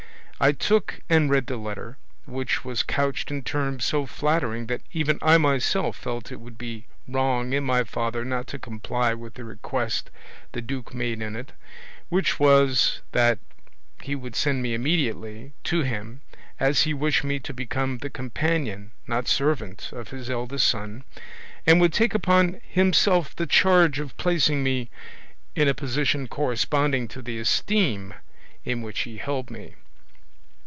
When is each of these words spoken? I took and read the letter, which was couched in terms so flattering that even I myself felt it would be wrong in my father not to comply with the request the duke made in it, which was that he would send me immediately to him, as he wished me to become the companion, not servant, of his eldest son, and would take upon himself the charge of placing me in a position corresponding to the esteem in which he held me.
I 0.43 0.51
took 0.53 1.01
and 1.07 1.29
read 1.29 1.45
the 1.45 1.55
letter, 1.55 1.99
which 2.25 2.65
was 2.65 2.81
couched 2.81 3.29
in 3.29 3.43
terms 3.43 3.85
so 3.85 4.07
flattering 4.07 4.65
that 4.65 4.81
even 4.91 5.19
I 5.21 5.37
myself 5.37 5.95
felt 5.97 6.31
it 6.31 6.39
would 6.39 6.57
be 6.57 6.87
wrong 7.07 7.53
in 7.53 7.63
my 7.63 7.83
father 7.83 8.25
not 8.25 8.47
to 8.47 8.57
comply 8.57 9.13
with 9.13 9.35
the 9.35 9.43
request 9.43 10.09
the 10.53 10.61
duke 10.63 10.95
made 10.95 11.21
in 11.21 11.35
it, 11.35 11.51
which 12.09 12.39
was 12.39 13.01
that 13.11 13.37
he 14.01 14.15
would 14.15 14.35
send 14.35 14.63
me 14.63 14.73
immediately 14.73 15.53
to 15.65 15.83
him, 15.83 16.21
as 16.59 16.81
he 16.81 16.93
wished 16.95 17.23
me 17.23 17.37
to 17.37 17.53
become 17.53 17.99
the 17.99 18.09
companion, 18.09 18.93
not 19.05 19.27
servant, 19.27 19.91
of 19.91 20.07
his 20.09 20.27
eldest 20.27 20.67
son, 20.67 21.03
and 21.67 21.79
would 21.79 21.93
take 21.93 22.15
upon 22.15 22.59
himself 22.67 23.35
the 23.35 23.45
charge 23.45 23.99
of 23.99 24.17
placing 24.17 24.63
me 24.63 24.89
in 25.53 25.67
a 25.67 25.75
position 25.75 26.27
corresponding 26.27 27.07
to 27.07 27.21
the 27.21 27.37
esteem 27.37 28.15
in 28.65 28.81
which 28.81 29.01
he 29.01 29.17
held 29.17 29.51
me. 29.51 29.75